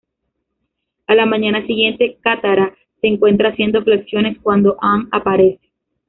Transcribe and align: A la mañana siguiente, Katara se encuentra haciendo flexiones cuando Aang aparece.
A 1.05 1.13
la 1.13 1.27
mañana 1.27 1.63
siguiente, 1.67 2.17
Katara 2.21 2.75
se 2.99 3.05
encuentra 3.07 3.49
haciendo 3.49 3.83
flexiones 3.83 4.39
cuando 4.41 4.77
Aang 4.81 5.07
aparece. 5.11 5.69